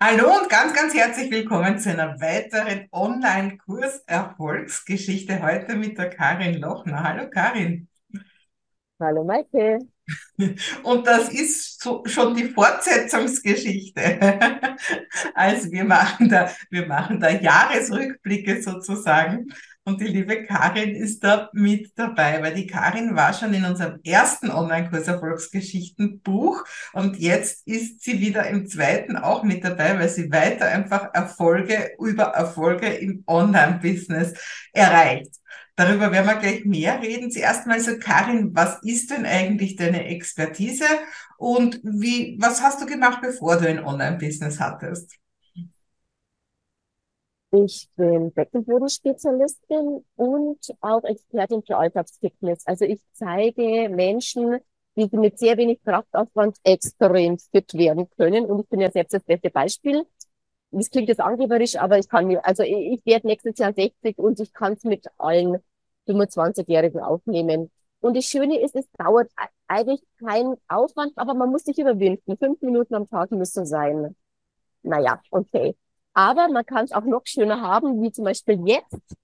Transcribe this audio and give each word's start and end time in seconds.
Hallo 0.00 0.28
und 0.40 0.48
ganz, 0.48 0.72
ganz 0.74 0.94
herzlich 0.94 1.28
willkommen 1.28 1.80
zu 1.80 1.90
einer 1.90 2.20
weiteren 2.20 2.86
Online-Kurs-Erfolgsgeschichte 2.92 5.42
heute 5.42 5.74
mit 5.74 5.98
der 5.98 6.08
Karin 6.08 6.60
Lochner. 6.60 7.02
Hallo 7.02 7.28
Karin. 7.28 7.88
Hallo 9.00 9.24
Maike. 9.24 9.80
Und 10.84 11.04
das 11.04 11.30
ist 11.30 11.82
so, 11.82 12.04
schon 12.06 12.36
die 12.36 12.44
Fortsetzungsgeschichte. 12.44 14.20
Also 15.34 15.72
wir 15.72 15.84
machen 15.84 16.28
da, 16.28 16.48
wir 16.70 16.86
machen 16.86 17.18
da 17.18 17.30
Jahresrückblicke 17.30 18.62
sozusagen. 18.62 19.48
Und 19.88 20.02
die 20.02 20.06
liebe 20.06 20.44
Karin 20.44 20.94
ist 20.94 21.24
da 21.24 21.48
mit 21.54 21.92
dabei, 21.96 22.42
weil 22.42 22.52
die 22.52 22.66
Karin 22.66 23.16
war 23.16 23.32
schon 23.32 23.54
in 23.54 23.64
unserem 23.64 23.98
ersten 24.04 24.50
Online-Kurs 24.50 25.08
Erfolgsgeschichten-Buch 25.08 26.62
und 26.92 27.16
jetzt 27.16 27.66
ist 27.66 28.02
sie 28.04 28.20
wieder 28.20 28.46
im 28.48 28.66
zweiten 28.66 29.16
auch 29.16 29.44
mit 29.44 29.64
dabei, 29.64 29.98
weil 29.98 30.10
sie 30.10 30.30
weiter 30.30 30.66
einfach 30.66 31.08
Erfolge 31.14 31.92
über 31.98 32.24
Erfolge 32.24 32.88
im 32.88 33.24
Online-Business 33.26 34.34
erreicht. 34.74 35.34
Darüber 35.74 36.12
werden 36.12 36.26
wir 36.26 36.36
gleich 36.36 36.66
mehr 36.66 37.00
reden. 37.00 37.30
Zuerst 37.30 37.66
mal 37.66 37.80
so, 37.80 37.98
Karin, 37.98 38.50
was 38.54 38.82
ist 38.82 39.10
denn 39.10 39.24
eigentlich 39.24 39.76
deine 39.76 40.04
Expertise 40.04 40.84
und 41.38 41.80
wie, 41.82 42.36
was 42.38 42.60
hast 42.60 42.82
du 42.82 42.84
gemacht, 42.84 43.20
bevor 43.22 43.56
du 43.56 43.66
ein 43.66 43.82
Online-Business 43.82 44.60
hattest? 44.60 45.18
Ich 47.50 47.88
bin 47.96 48.32
Beckenbodenspezialistin 48.32 50.04
und 50.16 50.58
auch 50.80 51.02
Expertin 51.04 51.62
für 51.62 51.78
Alltagsfitness. 51.78 52.66
Also 52.66 52.84
ich 52.84 53.00
zeige 53.12 53.88
Menschen, 53.88 54.58
wie 54.94 55.08
sie 55.08 55.16
mit 55.16 55.38
sehr 55.38 55.56
wenig 55.56 55.82
Kraftaufwand 55.82 56.58
extrem 56.62 57.38
fit 57.38 57.72
werden 57.72 58.08
können. 58.18 58.44
Und 58.44 58.60
ich 58.60 58.68
bin 58.68 58.80
ja 58.80 58.90
selbst 58.90 59.14
das 59.14 59.24
beste 59.24 59.48
Beispiel. 59.50 60.04
Das 60.70 60.90
klingt 60.90 61.08
jetzt 61.08 61.20
angeberisch, 61.20 61.76
aber 61.76 61.98
ich 61.98 62.08
kann 62.08 62.26
mir, 62.26 62.44
also 62.44 62.62
ich, 62.62 62.98
ich 62.98 63.06
werde 63.06 63.26
nächstes 63.26 63.58
Jahr 63.58 63.72
60 63.72 64.18
und 64.18 64.38
ich 64.40 64.52
kann 64.52 64.74
es 64.74 64.84
mit 64.84 65.06
allen 65.16 65.58
25-Jährigen 66.06 67.00
aufnehmen. 67.00 67.70
Und 68.00 68.16
das 68.16 68.26
Schöne 68.26 68.60
ist, 68.60 68.76
es 68.76 68.86
dauert 68.98 69.30
eigentlich 69.66 70.02
keinen 70.18 70.56
Aufwand, 70.68 71.12
aber 71.16 71.34
man 71.34 71.50
muss 71.50 71.64
sich 71.64 71.78
überwinden. 71.78 72.36
Fünf 72.36 72.60
Minuten 72.60 72.94
am 72.94 73.08
Tag 73.08 73.30
müssen 73.30 73.64
sein. 73.64 74.14
Naja, 74.82 75.20
okay. 75.30 75.74
Aber 76.14 76.48
man 76.48 76.66
kann 76.66 76.84
es 76.84 76.92
auch 76.92 77.04
noch 77.04 77.22
schöner 77.24 77.60
haben, 77.60 78.02
wie 78.02 78.12
zum 78.12 78.24
Beispiel 78.24 78.60
jetzt 78.66 79.16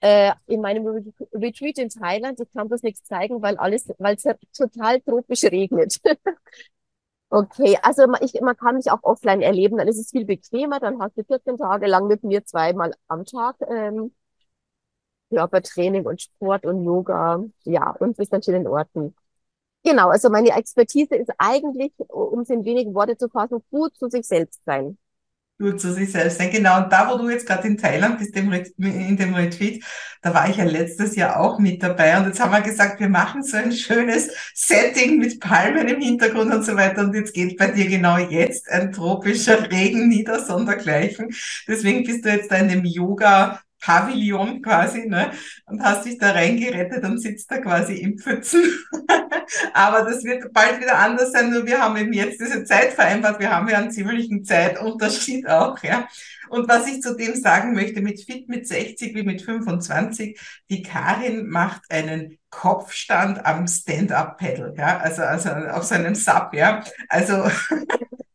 äh, 0.00 0.32
in 0.46 0.60
meinem 0.60 1.12
Retreat 1.32 1.78
in 1.78 1.88
Thailand. 1.88 2.40
Ich 2.40 2.52
kann 2.52 2.68
bloß 2.68 2.82
nichts 2.82 3.04
zeigen, 3.04 3.42
weil 3.42 3.56
alles, 3.56 3.88
weil 3.98 4.16
es 4.16 4.24
total 4.56 5.00
tropisch 5.00 5.44
regnet. 5.44 5.98
okay, 7.30 7.78
also 7.82 8.06
man, 8.06 8.22
ich, 8.22 8.40
man 8.40 8.56
kann 8.56 8.76
mich 8.76 8.90
auch 8.90 9.02
offline 9.02 9.42
erleben, 9.42 9.78
dann 9.78 9.88
ist 9.88 9.98
es 9.98 10.10
viel 10.10 10.24
bequemer. 10.24 10.80
Dann 10.80 11.00
hast 11.00 11.16
du 11.16 11.24
14 11.24 11.58
Tage 11.58 11.86
lang 11.86 12.06
mit 12.06 12.24
mir 12.24 12.44
zweimal 12.44 12.94
am 13.08 13.24
Tag 13.24 13.56
ähm, 13.68 14.12
Körpertraining 15.30 16.06
und 16.06 16.22
Sport 16.22 16.64
und 16.64 16.84
Yoga. 16.84 17.44
Ja, 17.64 17.90
und 17.98 18.16
bist 18.16 18.32
an 18.32 18.42
schönen 18.42 18.66
Orten. 18.66 19.14
Genau, 19.84 20.08
also 20.10 20.30
meine 20.30 20.50
Expertise 20.50 21.14
ist 21.16 21.30
eigentlich, 21.38 21.92
um 22.08 22.40
es 22.40 22.50
in 22.50 22.64
wenigen 22.64 22.94
Worte 22.94 23.16
zu 23.16 23.28
fassen, 23.28 23.62
gut 23.70 23.96
zu 23.96 24.08
sich 24.10 24.26
selbst 24.26 24.62
sein 24.64 24.98
gut 25.58 25.80
zu 25.80 25.92
sich 25.92 26.12
selbst 26.12 26.38
sein. 26.38 26.50
Genau, 26.50 26.82
und 26.82 26.92
da, 26.92 27.10
wo 27.10 27.18
du 27.18 27.28
jetzt 27.28 27.46
gerade 27.46 27.66
in 27.66 27.76
Thailand 27.76 28.18
bist, 28.18 28.34
in 28.36 29.16
dem 29.16 29.34
Retreat, 29.34 29.82
da 30.22 30.34
war 30.34 30.48
ich 30.48 30.56
ja 30.56 30.64
letztes 30.64 31.16
Jahr 31.16 31.38
auch 31.38 31.58
mit 31.58 31.82
dabei. 31.82 32.18
Und 32.18 32.26
jetzt 32.26 32.40
haben 32.40 32.52
wir 32.52 32.60
gesagt, 32.60 33.00
wir 33.00 33.08
machen 33.08 33.42
so 33.42 33.56
ein 33.56 33.72
schönes 33.72 34.30
Setting 34.54 35.18
mit 35.18 35.40
Palmen 35.40 35.88
im 35.88 36.00
Hintergrund 36.00 36.52
und 36.52 36.64
so 36.64 36.76
weiter. 36.76 37.02
Und 37.02 37.14
jetzt 37.14 37.34
geht 37.34 37.56
bei 37.56 37.68
dir 37.68 37.86
genau 37.88 38.18
jetzt 38.18 38.70
ein 38.70 38.92
tropischer 38.92 39.70
Regen 39.70 40.08
nieder, 40.08 40.44
sondergleichen. 40.44 41.34
Deswegen 41.66 42.04
bist 42.04 42.24
du 42.24 42.30
jetzt 42.30 42.50
da 42.50 42.56
in 42.56 42.68
dem 42.68 42.84
Yoga 42.84 43.60
Pavillon 43.80 44.62
quasi, 44.62 45.06
ne? 45.08 45.30
Und 45.66 45.82
hast 45.82 46.04
dich 46.04 46.18
da 46.18 46.32
reingerettet 46.32 47.04
und 47.04 47.18
sitzt 47.18 47.50
da 47.50 47.58
quasi 47.58 47.94
im 47.94 48.18
Pfützen. 48.18 48.62
Aber 49.72 50.02
das 50.02 50.24
wird 50.24 50.52
bald 50.52 50.80
wieder 50.80 50.98
anders 50.98 51.32
sein, 51.32 51.50
nur 51.50 51.66
wir 51.66 51.80
haben 51.80 51.96
eben 51.96 52.12
jetzt 52.12 52.40
diese 52.40 52.64
Zeit 52.64 52.92
vereinbart. 52.92 53.40
Wir 53.40 53.50
haben 53.50 53.68
ja 53.68 53.78
einen 53.78 53.90
ziemlichen 53.90 54.44
Zeitunterschied 54.44 55.48
auch, 55.48 55.82
ja. 55.82 56.08
Und 56.48 56.68
was 56.68 56.86
ich 56.86 57.02
zudem 57.02 57.34
sagen 57.34 57.74
möchte, 57.74 58.00
mit 58.00 58.24
Fit 58.24 58.48
mit 58.48 58.66
60 58.66 59.14
wie 59.14 59.22
mit 59.22 59.42
25, 59.42 60.40
die 60.70 60.82
Karin 60.82 61.48
macht 61.48 61.82
einen 61.90 62.38
Kopfstand 62.50 63.44
am 63.44 63.66
Stand-Up-Pedal, 63.66 64.74
ja, 64.76 64.98
also, 64.98 65.22
also 65.22 65.50
auf 65.50 65.84
seinem 65.84 66.14
Sub, 66.14 66.54
ja. 66.54 66.82
Also 67.08 67.50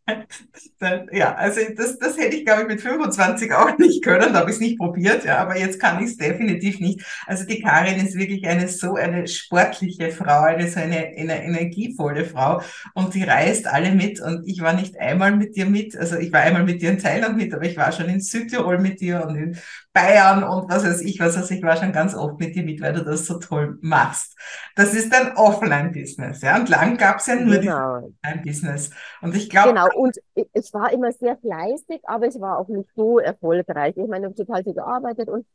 ja, 1.13 1.35
also 1.35 1.61
das, 1.77 1.97
das 1.97 2.17
hätte 2.17 2.35
ich, 2.35 2.45
glaube 2.45 2.63
ich, 2.63 2.67
mit 2.67 2.81
25 2.81 3.53
auch 3.53 3.77
nicht 3.77 4.03
können, 4.03 4.33
da 4.33 4.39
habe 4.39 4.49
ich 4.49 4.57
es 4.57 4.61
nicht 4.61 4.77
probiert, 4.77 5.23
ja, 5.23 5.37
aber 5.37 5.57
jetzt 5.57 5.79
kann 5.79 6.03
ich 6.03 6.11
es 6.11 6.17
definitiv 6.17 6.79
nicht. 6.81 7.01
Also 7.25 7.45
die 7.45 7.61
Karin 7.61 8.05
ist 8.05 8.17
wirklich 8.17 8.45
eine 8.45 8.67
so 8.67 8.95
eine 8.95 9.27
sportliche 9.27 10.11
Frau, 10.11 10.41
eine 10.41 10.67
so 10.67 10.81
eine, 10.81 11.13
eine 11.17 11.43
energievolle 11.45 12.25
Frau 12.25 12.61
und 12.93 13.13
die 13.13 13.23
reist 13.23 13.65
alle 13.65 13.93
mit 13.93 14.19
und 14.19 14.43
ich 14.45 14.61
war 14.61 14.73
nicht 14.73 14.99
einmal 14.99 15.35
mit 15.35 15.55
dir 15.55 15.67
mit, 15.67 15.95
also 15.95 16.17
ich 16.17 16.33
war 16.33 16.41
einmal 16.41 16.65
mit 16.65 16.81
dir 16.81 16.89
in 16.89 16.99
Thailand 16.99 17.37
mit, 17.37 17.53
aber 17.53 17.63
ich 17.63 17.77
war 17.77 17.93
schon 17.93 18.09
in 18.09 18.19
Südtirol 18.19 18.79
mit 18.79 18.99
dir 18.99 19.25
und 19.25 19.35
in 19.37 19.57
Bayern 19.93 20.43
und 20.43 20.69
was 20.69 20.83
weiß 20.83 21.01
ich 21.01 21.19
was, 21.21 21.37
also 21.37 21.53
ich 21.53 21.63
war 21.63 21.77
schon 21.77 21.93
ganz 21.93 22.13
oft 22.13 22.39
mit 22.39 22.55
dir 22.55 22.63
mit, 22.63 22.81
weil 22.81 22.93
du 22.93 23.05
das 23.05 23.25
so 23.25 23.39
toll 23.39 23.77
machst. 23.81 24.35
Das 24.75 24.93
ist 24.93 25.13
ein 25.13 25.37
Offline-Business, 25.37 26.41
ja, 26.41 26.57
und 26.57 26.67
lang 26.67 26.97
gab 26.97 27.19
es 27.19 27.27
ja 27.27 27.35
nur 27.35 27.57
genau. 27.57 27.99
dieses 27.99 28.15
Online-Business 28.25 28.89
und 29.21 29.35
ich 29.35 29.49
glaube, 29.49 29.69
genau. 29.69 29.92
Und 29.95 30.17
ich 30.35 30.73
war 30.73 30.91
immer 30.91 31.11
sehr 31.11 31.37
fleißig, 31.37 32.01
aber 32.03 32.27
ich 32.27 32.39
war 32.39 32.59
auch 32.59 32.67
nicht 32.67 32.89
so 32.95 33.19
erfolgreich. 33.19 33.95
Ich 33.97 34.07
meine, 34.07 34.27
ich 34.27 34.33
habe 34.33 34.45
total 34.45 34.63
viel 34.63 34.73
gearbeitet 34.73 35.29
und 35.29 35.45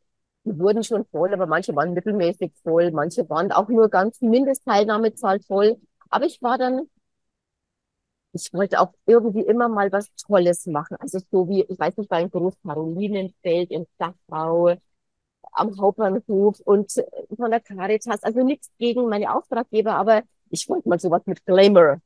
die 0.44 0.58
wurden 0.58 0.82
schon 0.84 1.04
voll, 1.06 1.32
aber 1.32 1.46
manche 1.46 1.74
waren 1.76 1.92
mittelmäßig 1.94 2.52
voll, 2.62 2.90
manche 2.92 3.28
waren 3.28 3.52
auch 3.52 3.68
nur 3.68 3.88
ganz 3.88 4.20
Mindestteilnahmezahl 4.20 5.40
voll. 5.40 5.76
Aber 6.10 6.26
ich 6.26 6.40
war 6.42 6.58
dann, 6.58 6.88
ich 8.32 8.52
wollte 8.52 8.80
auch 8.80 8.92
irgendwie 9.06 9.42
immer 9.42 9.68
mal 9.68 9.90
was 9.92 10.08
Tolles 10.16 10.66
machen. 10.66 10.96
Also 11.00 11.18
so 11.30 11.48
wie, 11.48 11.62
ich 11.62 11.78
weiß 11.78 11.96
nicht, 11.96 12.08
bei 12.08 12.16
einem 12.18 12.30
Groß-Karolinenfeld 12.30 13.70
in 13.70 13.86
Dachau, 13.98 14.76
am 15.52 15.78
Hauptbahnhof 15.80 16.60
und 16.60 16.92
von 17.36 17.50
der 17.50 17.60
Caritas. 17.60 18.22
Also 18.22 18.42
nichts 18.44 18.70
gegen 18.78 19.08
meine 19.08 19.34
Auftraggeber, 19.34 19.94
aber 19.94 20.22
ich 20.50 20.68
wollte 20.68 20.88
mal 20.88 21.00
sowas 21.00 21.22
mit 21.26 21.44
Glamour 21.44 22.00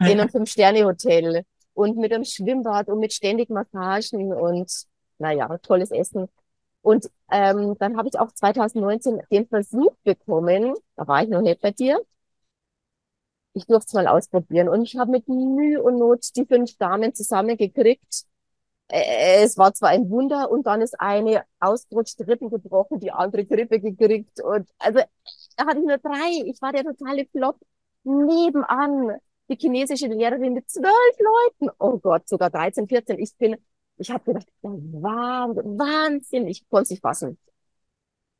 in 0.00 0.20
einem 0.20 0.28
Fünf-Sterne-Hotel 0.28 1.44
und 1.74 1.96
mit 1.98 2.12
einem 2.12 2.24
Schwimmbad 2.24 2.88
und 2.88 2.98
mit 3.00 3.12
ständig 3.12 3.50
Massagen 3.50 4.32
und 4.32 4.70
naja, 5.18 5.58
tolles 5.58 5.90
Essen. 5.90 6.28
Und 6.82 7.10
ähm, 7.30 7.76
dann 7.78 7.96
habe 7.96 8.08
ich 8.08 8.18
auch 8.18 8.32
2019 8.32 9.22
den 9.30 9.46
Versuch 9.46 9.94
bekommen, 10.04 10.74
da 10.96 11.06
war 11.06 11.22
ich 11.22 11.28
noch 11.28 11.42
nicht 11.42 11.60
bei 11.60 11.70
dir, 11.70 12.00
ich 13.54 13.66
durfte 13.66 13.88
es 13.88 13.92
mal 13.94 14.06
ausprobieren 14.06 14.68
und 14.68 14.82
ich 14.82 14.96
habe 14.96 15.10
mit 15.10 15.28
Mühe 15.28 15.82
und 15.82 15.98
Not 15.98 16.26
die 16.36 16.46
fünf 16.46 16.76
Damen 16.78 17.14
zusammengekriegt. 17.14 18.24
Äh, 18.88 19.44
es 19.44 19.58
war 19.58 19.74
zwar 19.74 19.90
ein 19.90 20.10
Wunder 20.10 20.50
und 20.50 20.66
dann 20.66 20.82
ist 20.82 21.00
eine 21.00 21.44
ausgerutscht, 21.60 22.20
Rippen 22.26 22.50
gebrochen, 22.50 23.00
die 23.00 23.12
andere 23.12 23.44
Grippe 23.46 23.80
gekriegt 23.80 24.40
und 24.42 24.68
also 24.78 25.00
da 25.56 25.66
hatte 25.66 25.78
ich 25.80 25.86
nur 25.86 25.98
drei. 25.98 26.42
Ich 26.46 26.60
war 26.62 26.72
der 26.72 26.84
totale 26.84 27.26
Flop. 27.26 27.58
Nebenan 28.04 29.18
die 29.48 29.56
chinesische 29.56 30.06
Lehrerin 30.06 30.54
mit 30.54 30.70
zwölf 30.70 31.16
Leuten. 31.18 31.74
Oh 31.78 31.98
Gott, 31.98 32.28
sogar 32.28 32.50
13, 32.50 32.88
14. 32.88 33.18
Ich 33.18 33.36
bin, 33.36 33.56
ich 33.98 34.10
habe 34.10 34.24
gedacht, 34.24 34.46
Wahnsinn, 34.62 36.46
ich 36.48 36.68
konnte 36.68 36.84
es 36.84 36.90
nicht 36.90 37.02
fassen. 37.02 37.38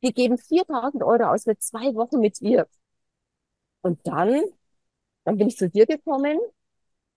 Die 0.03 0.13
geben 0.13 0.37
4000 0.37 1.01
Euro 1.03 1.23
aus 1.31 1.45
für 1.45 1.57
zwei 1.57 1.95
Wochen 1.95 2.19
mit 2.19 2.39
ihr. 2.41 2.67
Und 3.81 3.99
dann, 4.07 4.43
dann 5.25 5.37
bin 5.37 5.47
ich 5.49 5.57
zu 5.57 5.69
dir 5.69 5.85
gekommen 5.85 6.39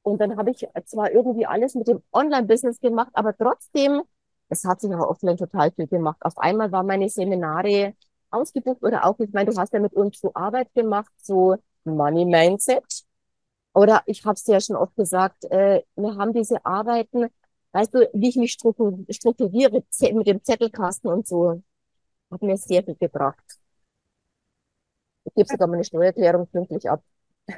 und 0.03 0.21
dann 0.21 0.37
habe 0.37 0.51
ich 0.51 0.67
zwar 0.87 1.13
irgendwie 1.13 1.47
alles 1.47 1.75
mit 1.75 1.89
dem 1.89 2.03
Online-Business 2.13 2.81
gemacht, 2.81 3.11
aber 3.15 3.37
trotzdem, 3.37 4.03
es 4.49 4.65
hat 4.65 4.81
sich 4.81 4.93
aber 4.93 5.11
offline 5.11 5.37
total 5.37 5.73
viel 5.73 5.89
gemacht. 5.89 6.19
Auf 6.23 6.39
einmal 6.39 6.73
waren 6.73 6.87
meine 6.87 7.09
Seminare 7.09 7.95
ausgebucht 8.31 8.83
oder 8.83 9.05
auch, 9.07 9.19
ich 9.21 9.33
meine, 9.33 9.51
du 9.53 9.59
hast 9.59 9.73
ja 9.73 9.81
mit 9.81 9.95
uns 9.95 10.21
so 10.21 10.33
Arbeit 10.35 10.73
gemacht, 10.75 11.13
so 11.23 11.57
Money 11.85 12.25
Mindset. 12.25 12.85
Oder 13.77 14.03
ich 14.07 14.25
habe 14.25 14.37
es 14.37 14.45
dir 14.45 14.53
ja 14.53 14.61
schon 14.63 14.77
oft 14.77 14.97
gesagt, 14.97 15.45
äh, 15.51 15.83
wir 15.97 16.17
haben 16.17 16.33
diese 16.33 16.65
Arbeiten, 16.65 17.27
weißt 17.73 17.93
du, 17.93 18.09
wie 18.15 18.31
ich 18.31 18.37
mich 18.37 18.53
strukturiere 18.53 19.85
mit 20.15 20.27
dem 20.27 20.43
Zettelkasten 20.43 21.11
und 21.11 21.29
so, 21.29 21.63
hat 22.31 22.41
mir 22.41 22.57
sehr 22.57 22.83
viel 22.83 22.95
gebracht. 22.95 23.45
Ich 25.25 25.35
gebe 25.35 25.47
sogar 25.47 25.69
meine 25.69 25.85
Steuererklärung 25.85 26.47
pünktlich 26.47 26.89
ab. 26.89 27.03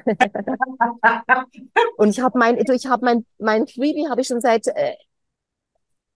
und 1.95 2.09
ich 2.09 2.19
habe 2.19 2.37
mein, 2.37 2.57
ich 2.57 2.87
habe 2.87 3.05
mein, 3.05 3.25
mein 3.37 3.65
Freebie 3.65 4.09
habe 4.09 4.19
ich 4.19 4.27
schon 4.27 4.41
seit, 4.41 4.67
äh, 4.67 4.95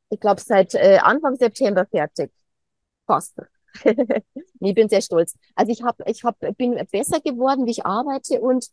ich 0.09 0.19
glaube 0.19 0.41
seit 0.41 0.75
äh, 0.75 0.99
Anfang 1.01 1.37
September 1.37 1.85
fertig. 1.85 2.29
Fast. 3.07 3.41
ich 3.85 4.75
bin 4.75 4.89
sehr 4.89 5.01
stolz. 5.01 5.37
Also 5.55 5.71
ich 5.71 5.81
habe, 5.81 6.03
ich 6.07 6.25
hab, 6.25 6.37
bin 6.57 6.75
besser 6.91 7.21
geworden, 7.21 7.65
wie 7.65 7.71
ich 7.71 7.85
arbeite 7.85 8.41
und 8.41 8.69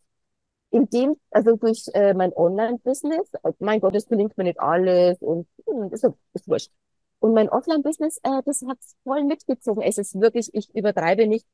in 0.71 0.89
dem, 0.89 1.15
also 1.31 1.55
durch 1.55 1.85
äh, 1.93 2.13
mein 2.13 2.33
Online-Business, 2.33 3.29
äh, 3.43 3.51
mein 3.59 3.81
Gott, 3.81 3.95
das 3.95 4.07
gelingt 4.07 4.37
mir 4.37 4.45
nicht 4.45 4.59
alles 4.59 5.17
und 5.21 5.47
hm, 5.67 5.91
ist, 5.93 6.05
ist 6.33 6.47
wurscht. 6.47 6.71
Und 7.19 7.33
mein 7.33 7.49
Offline-Business, 7.49 8.19
äh, 8.23 8.41
das 8.45 8.63
hat 8.67 8.79
voll 9.03 9.23
mitgezogen. 9.25 9.83
Es 9.83 9.97
ist 9.97 10.19
wirklich, 10.19 10.49
ich 10.53 10.73
übertreibe 10.75 11.27
nicht, 11.27 11.45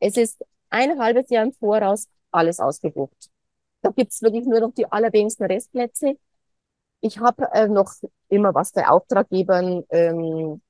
es 0.00 0.16
ist 0.16 0.44
ein 0.70 0.98
halbes 0.98 1.30
Jahr 1.30 1.44
im 1.44 1.52
Voraus 1.52 2.08
alles 2.30 2.60
ausgebucht. 2.60 3.30
Da 3.82 3.90
gibt's 3.90 4.22
wirklich 4.22 4.46
nur 4.46 4.60
noch 4.60 4.74
die 4.74 4.90
allerwenigsten 4.90 5.44
Restplätze. 5.44 6.16
Ich 7.00 7.20
habe 7.20 7.48
äh, 7.52 7.68
noch 7.68 7.92
immer 8.28 8.54
was 8.54 8.72
bei 8.72 8.88
Auftraggebern. 8.88 9.84
Ähm, 9.90 10.62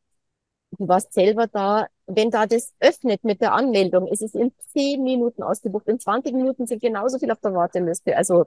du 0.73 0.89
warst 0.89 1.13
selber 1.13 1.47
da. 1.47 1.89
Wenn 2.07 2.31
da 2.31 2.47
das 2.47 2.75
öffnet 2.81 3.25
mit 3.25 3.41
der 3.41 3.55
Anmeldung, 3.55 4.07
ist 4.09 4.23
es 4.23 4.35
in 4.35 4.53
zehn 4.73 5.03
Minuten 5.03 5.43
ausgebucht. 5.43 5.89
In 5.89 5.99
20 5.99 6.35
Minuten 6.35 6.67
sind 6.67 6.83
genauso 6.83 7.19
viel 7.19 7.31
auf 7.31 7.41
der 7.41 7.55
Warteliste. 7.55 8.17
Also 8.17 8.47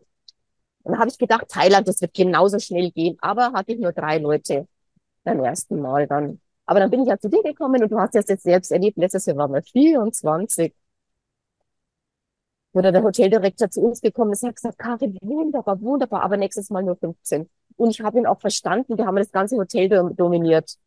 dann 0.83 1.00
habe 1.00 1.09
ich 1.09 1.18
gedacht, 1.18 1.48
Thailand, 1.50 1.88
das 1.88 2.01
wird 2.01 2.13
genauso 2.13 2.59
schnell 2.59 2.92
gehen. 2.92 3.18
Aber 3.21 3.54
hatte 3.54 3.74
ich 3.74 3.80
nur 3.80 3.94
drei 3.94 4.19
Leute 4.19 4.68
beim 5.24 5.39
ersten 5.44 5.80
Mal 5.81 6.07
dann. 6.07 6.39
Aber 6.65 6.80
dann 6.80 6.89
bin 6.89 7.01
ich 7.01 7.07
ja 7.09 7.18
zu 7.18 7.30
dir 7.30 7.44
gekommen 7.44 7.81
und 7.81 7.92
du 7.92 8.00
hast 8.00 8.15
das 8.15 8.27
jetzt 8.27 8.44
selbst 8.44 8.71
erlebt. 8.71 8.98
Letztes 8.98 9.25
Jahr 9.25 9.38
waren 9.38 9.54
wir 9.54 9.63
24. 9.63 10.74
Oder 12.74 12.92
der 12.92 13.03
Hoteldirektor 13.03 13.71
zu 13.71 13.81
uns 13.81 14.01
gekommen 14.01 14.33
ist 14.33 14.44
und 14.44 14.50
hat 14.50 14.56
gesagt, 14.57 14.77
Karin, 14.77 15.18
wunderbar, 15.21 15.81
wunderbar, 15.81 16.21
aber 16.21 16.38
nächstes 16.38 16.69
Mal 16.69 16.83
nur 16.83 16.95
15. 16.95 17.50
Und 17.75 17.89
ich 17.89 18.01
habe 18.01 18.19
ihn 18.19 18.27
auch 18.27 18.39
verstanden, 18.39 18.98
wir 18.98 19.06
haben 19.06 19.15
das 19.15 19.31
ganze 19.31 19.57
Hotel 19.57 19.89
dominiert. 19.89 20.77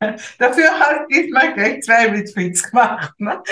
Dafür 0.38 0.70
hast 0.78 1.00
du 1.00 1.06
diesmal 1.08 1.54
gleich 1.54 1.82
zwei 1.82 2.08
Retreats 2.10 2.70
gemacht. 2.70 3.14
Ne? 3.18 3.42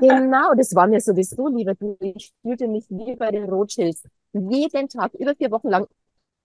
Genau, 0.00 0.54
das 0.54 0.74
war 0.74 0.86
mir 0.86 1.00
sowieso 1.00 1.48
lieber. 1.48 1.74
Ich 2.00 2.32
fühlte 2.42 2.68
mich 2.68 2.86
wie 2.88 3.16
bei 3.16 3.30
den 3.30 3.44
Rothschilds. 3.44 4.04
Jeden 4.32 4.88
Tag, 4.88 5.12
über 5.14 5.34
vier 5.34 5.50
Wochen 5.50 5.68
lang, 5.68 5.86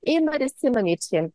immer 0.02 0.38
das 0.40 0.56
Zimmermädchen. 0.56 1.34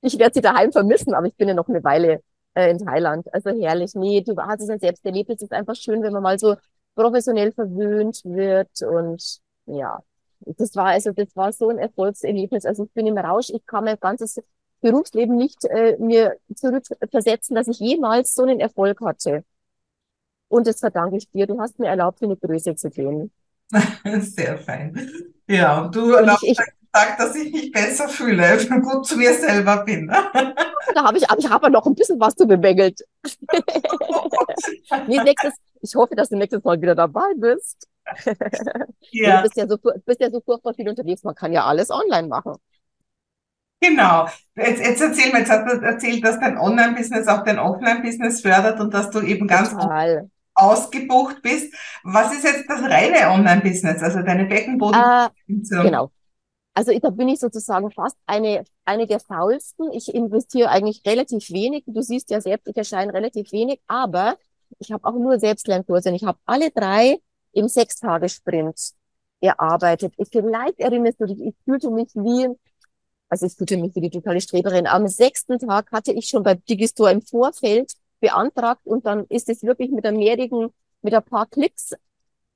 Ich 0.00 0.18
werde 0.18 0.34
sie 0.34 0.40
daheim 0.40 0.72
vermissen, 0.72 1.14
aber 1.14 1.26
ich 1.26 1.36
bin 1.36 1.48
ja 1.48 1.54
noch 1.54 1.68
eine 1.68 1.82
Weile 1.84 2.22
äh, 2.54 2.70
in 2.70 2.78
Thailand. 2.78 3.32
Also 3.32 3.50
herrlich. 3.50 3.94
Nee, 3.94 4.22
du 4.22 4.36
hast 4.36 4.62
es 4.62 4.68
ja 4.68 4.78
selbst 4.78 5.04
erlebt. 5.04 5.30
Es 5.30 5.42
ist 5.42 5.52
einfach 5.52 5.76
schön, 5.76 6.02
wenn 6.02 6.12
man 6.12 6.22
mal 6.22 6.38
so 6.38 6.56
professionell 6.94 7.52
verwöhnt 7.52 8.20
wird 8.24 8.82
und 8.82 9.40
ja, 9.66 10.00
das 10.40 10.74
war 10.76 10.86
also, 10.86 11.12
das 11.12 11.34
war 11.34 11.52
so 11.52 11.68
ein 11.70 11.78
Erfolgserlebnis. 11.78 12.66
Also 12.66 12.84
ich 12.84 12.92
bin 12.92 13.06
im 13.06 13.18
Rausch, 13.18 13.50
ich 13.50 13.64
kann 13.66 13.84
mein 13.84 13.98
ganzes 13.98 14.40
Berufsleben 14.84 15.36
nicht 15.36 15.64
äh, 15.64 15.96
mir 15.98 16.36
zurückversetzen, 16.54 17.56
dass 17.56 17.68
ich 17.68 17.78
jemals 17.78 18.34
so 18.34 18.42
einen 18.42 18.60
Erfolg 18.60 19.00
hatte. 19.00 19.42
Und 20.48 20.66
das 20.66 20.80
verdanke 20.80 21.16
ich 21.16 21.30
dir. 21.30 21.46
Du 21.46 21.58
hast 21.58 21.78
mir 21.78 21.86
erlaubt, 21.86 22.20
in 22.20 22.28
die 22.28 22.38
Größe 22.38 22.76
zu 22.76 22.90
gehen. 22.90 23.32
Sehr 24.20 24.58
fein. 24.58 25.10
Ja, 25.48 25.86
und 25.86 25.96
du 25.96 26.12
erlaubst 26.12 26.44
ich, 26.44 26.58
gesagt, 26.58 27.18
dass 27.18 27.34
ich 27.34 27.50
mich 27.50 27.72
besser 27.72 28.10
fühle, 28.10 28.58
gut 28.82 29.06
zu 29.06 29.16
mir 29.16 29.32
selber 29.32 29.84
bin. 29.84 30.06
da 30.94 31.02
habe 31.02 31.16
ich, 31.16 31.30
aber 31.30 31.38
ich 31.38 31.48
habe 31.48 31.70
noch 31.70 31.86
ein 31.86 31.94
bisschen 31.94 32.20
was 32.20 32.34
zu 32.34 32.46
bemängelt. 32.46 33.00
nächstes, 35.06 35.54
ich 35.80 35.94
hoffe, 35.94 36.14
dass 36.14 36.28
du 36.28 36.36
nächstes 36.36 36.62
Mal 36.62 36.78
wieder 36.78 36.94
dabei 36.94 37.32
bist. 37.38 37.88
Ja. 39.12 39.38
Du 39.38 39.42
bist 39.44 39.56
ja, 39.56 39.66
so, 39.66 39.78
bist 40.04 40.20
ja 40.20 40.30
so 40.30 40.42
furchtbar 40.42 40.74
viel 40.74 40.90
unterwegs, 40.90 41.22
man 41.22 41.34
kann 41.34 41.54
ja 41.54 41.64
alles 41.64 41.88
online 41.88 42.28
machen. 42.28 42.56
Genau. 43.86 44.28
Jetzt, 44.56 44.80
jetzt 44.80 45.00
erzähl 45.02 45.32
mir, 45.32 45.40
jetzt 45.40 45.50
hast 45.50 45.70
du 45.70 45.80
erzählt, 45.80 46.24
dass 46.24 46.38
dein 46.40 46.58
Online-Business 46.58 47.26
auch 47.28 47.44
dein 47.44 47.58
Offline-Business 47.58 48.40
fördert 48.40 48.80
und 48.80 48.94
dass 48.94 49.10
du 49.10 49.20
eben 49.20 49.46
ganz 49.46 49.70
Total. 49.70 50.30
ausgebucht 50.54 51.42
bist. 51.42 51.74
Was 52.04 52.32
ist 52.32 52.44
jetzt 52.44 52.64
das 52.68 52.82
reine 52.82 53.30
Online-Business, 53.30 54.02
also 54.02 54.22
deine 54.22 54.46
Beckenboden? 54.46 55.00
Äh, 55.00 55.28
genau. 55.46 56.10
Also 56.74 56.96
da 56.98 57.10
bin 57.10 57.28
ich 57.28 57.38
sozusagen 57.38 57.90
fast 57.90 58.16
eine, 58.26 58.64
eine 58.84 59.06
der 59.06 59.20
faulsten. 59.20 59.92
Ich 59.92 60.12
investiere 60.12 60.70
eigentlich 60.70 61.02
relativ 61.06 61.50
wenig. 61.50 61.84
Du 61.86 62.02
siehst 62.02 62.30
ja 62.30 62.40
selbst, 62.40 62.66
ich 62.66 62.76
erscheine 62.76 63.12
relativ 63.12 63.52
wenig, 63.52 63.80
aber 63.86 64.36
ich 64.78 64.90
habe 64.90 65.04
auch 65.04 65.14
nur 65.14 65.38
Selbstlernkurse 65.38 66.08
und 66.08 66.16
ich 66.16 66.24
habe 66.24 66.38
alle 66.46 66.70
drei 66.70 67.18
im 67.52 67.68
Sechstagessprint 67.68 68.92
erarbeitet. 69.40 70.14
Ich, 70.16 70.28
vielleicht 70.30 70.80
erinnerst 70.80 71.20
du 71.20 71.26
dich, 71.26 71.40
ich 71.40 71.54
fühlte 71.64 71.90
mich 71.90 72.08
wie, 72.14 72.48
also 73.34 73.46
ich 73.46 73.56
fühlte 73.56 73.76
mich 73.76 73.96
wie 73.96 74.00
die 74.00 74.10
totale 74.10 74.40
Streberin. 74.40 74.86
Am 74.86 75.08
sechsten 75.08 75.58
Tag 75.58 75.90
hatte 75.90 76.12
ich 76.12 76.28
schon 76.28 76.44
bei 76.44 76.54
Digistore 76.54 77.10
im 77.10 77.20
Vorfeld 77.20 77.94
beantragt 78.20 78.82
und 78.84 79.06
dann 79.06 79.26
ist 79.28 79.48
es 79.48 79.64
wirklich 79.64 79.90
mit 79.90 80.06
einem 80.06 80.18
mehrjährigen, 80.18 80.68
mit 81.02 81.14
ein 81.14 81.22
paar 81.24 81.46
Klicks 81.46 81.94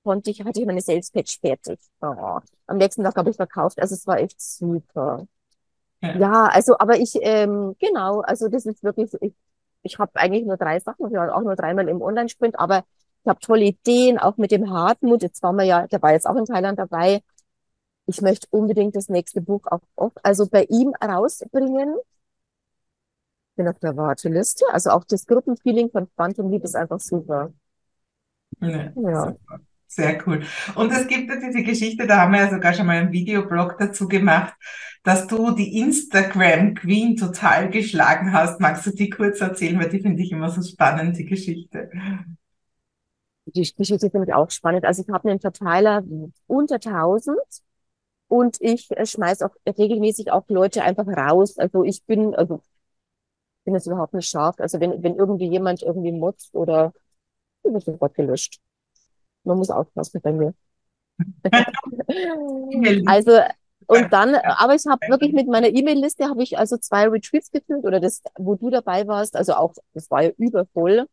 konnte 0.05 0.31
ich, 0.31 0.45
hatte 0.45 0.61
ich 0.61 0.67
meine 0.67 0.81
Sales-Page 0.81 1.41
fertig. 1.41 1.81
Oh. 2.01 2.39
Am 2.69 2.77
nächsten 2.77 3.03
Tag 3.03 3.17
habe 3.17 3.29
ich 3.29 3.37
verkauft. 3.37 3.81
Also 3.81 3.97
es 3.97 4.07
war 4.07 4.21
echt 4.21 4.41
super. 4.41 5.27
Ja, 6.01 6.17
ja 6.17 6.47
also, 6.47 6.79
aber 6.79 6.97
ich, 6.97 7.19
ähm, 7.23 7.75
genau, 7.81 8.21
also 8.21 8.49
das 8.49 8.65
ist 8.65 8.85
wirklich, 8.85 9.11
ich, 9.21 9.35
ich 9.83 9.99
habe 9.99 10.13
eigentlich 10.15 10.47
nur 10.47 10.57
drei 10.57 10.79
Sachen, 10.79 11.09
ich 11.09 11.13
war 11.13 11.35
auch 11.35 11.43
nur 11.43 11.57
dreimal 11.57 11.89
im 11.89 12.01
Online-Sprint, 12.01 12.57
aber 12.57 12.85
ich 13.25 13.29
habe 13.29 13.41
tolle 13.41 13.65
Ideen, 13.65 14.17
auch 14.19 14.37
mit 14.37 14.53
dem 14.53 14.71
Hartmut. 14.71 15.23
Jetzt 15.23 15.43
waren 15.43 15.57
wir 15.57 15.65
ja, 15.65 15.89
der 15.89 16.01
war 16.01 16.13
jetzt 16.13 16.27
auch 16.27 16.37
in 16.37 16.45
Thailand 16.45 16.79
dabei. 16.79 17.21
Ich 18.09 18.23
möchte 18.23 18.47
unbedingt 18.51 18.97
das 18.97 19.11
nächste 19.11 19.43
Buch 19.43 19.67
auch, 19.67 20.13
also 20.23 20.49
bei 20.49 20.65
ihm 20.65 20.95
rausbringen. 20.95 21.95
Bin 23.55 23.69
auf 23.69 23.79
der 23.81 23.99
Warteliste. 23.99 24.65
Also 24.73 24.91
auch 24.91 25.05
das 25.05 25.27
Gruppenfeeling 25.27 25.91
von 25.91 26.09
Quantum 26.17 26.51
Liebe 26.51 26.65
ist 26.65 26.75
einfach 26.75 27.01
super. 27.01 27.53
Ja, 28.61 28.93
ja. 28.97 29.27
Super. 29.27 29.61
Sehr 29.89 30.27
cool. 30.27 30.43
Und 30.75 30.91
es 30.91 31.07
gibt 31.07 31.29
ja 31.29 31.37
diese 31.37 31.63
Geschichte, 31.63 32.07
da 32.07 32.23
haben 32.23 32.33
wir 32.33 32.41
ja 32.41 32.51
sogar 32.51 32.73
schon 32.73 32.87
mal 32.87 32.97
einen 32.97 33.13
Videoblog 33.13 33.77
dazu 33.79 34.09
gemacht, 34.09 34.55
dass 35.03 35.27
du 35.27 35.51
die 35.51 35.79
Instagram 35.79 36.75
Queen 36.75 37.15
total 37.15 37.69
geschlagen 37.69 38.33
hast. 38.33 38.59
Magst 38.59 38.87
du 38.87 38.91
die 38.91 39.11
kurz 39.11 39.41
erzählen, 39.43 39.79
weil 39.79 39.91
die 39.91 40.01
finde 40.01 40.23
ich 40.23 40.33
immer 40.33 40.49
so 40.49 40.63
spannend, 40.63 41.19
die 41.19 41.27
Geschichte. 41.27 41.91
Die 43.45 43.71
Geschichte 43.75 44.11
finde 44.11 44.29
ich 44.29 44.35
auch 44.35 44.51
spannend. 44.51 44.87
Also 44.87 45.03
ich 45.03 45.09
habe 45.11 45.29
einen 45.29 45.41
Verteiler 45.41 46.03
unter 46.47 46.77
1000 46.77 47.37
und 48.29 48.59
ich 48.61 48.91
äh, 48.91 49.07
schmeiß 49.07 49.43
auch 49.43 49.55
regelmäßig 49.67 50.31
auch 50.31 50.45
Leute 50.49 50.83
einfach 50.83 51.07
raus. 51.07 51.59
Also 51.59 51.83
ich 51.85 52.05
bin, 52.05 52.35
also 52.35 52.63
bin 53.65 53.75
es 53.75 53.87
überhaupt 53.87 54.15
nicht 54.15 54.29
scharf. 54.29 54.57
Also 54.61 54.81
wenn, 54.81 55.03
wenn 55.03 55.17
irgendwie 55.17 55.49
jemand 55.49 55.83
irgendwie 55.83 56.13
mutzt 56.13 56.55
oder 56.55 56.93
wird 57.63 57.85
sofort 57.85 58.15
gelöscht. 58.15 58.61
Man 59.45 59.59
muss 59.59 59.71
aufpassen 59.71 60.21
bei 60.23 60.33
mir. 60.33 60.55
also, 63.07 63.41
und 63.87 64.13
dann, 64.13 64.35
aber 64.35 64.75
ich 64.75 64.87
habe 64.87 65.09
wirklich 65.09 65.33
mit 65.33 65.49
meiner 65.49 65.69
E-Mail-Liste 65.69 66.29
habe 66.29 66.43
ich 66.43 66.59
also 66.59 66.77
zwei 66.77 67.09
Retreats 67.09 67.51
gefüllt 67.51 67.85
oder 67.85 68.01
das, 68.01 68.23
wo 68.39 68.55
du 68.55 68.71
dabei 68.71 69.07
warst, 69.07 69.37
also 69.37 69.55
auch, 69.55 69.75
das 69.95 70.11
war 70.11 70.23
ja 70.23 70.31
übervoll. 70.37 71.07